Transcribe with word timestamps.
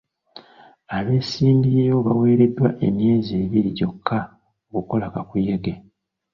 Abeesimbyewo 0.97 1.99
baweereddwa 2.07 2.69
emyezi 2.87 3.31
ebiri 3.43 3.69
gyokka 3.77 4.17
okukola 4.77 5.05
kakuyege. 5.13 5.73